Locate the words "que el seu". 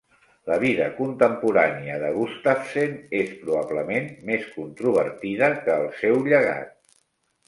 5.67-6.19